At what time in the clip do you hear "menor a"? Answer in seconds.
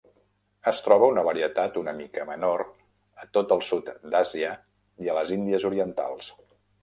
2.29-3.29